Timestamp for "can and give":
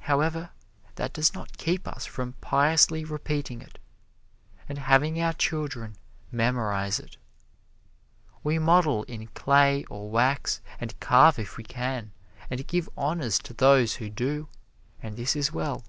11.64-12.88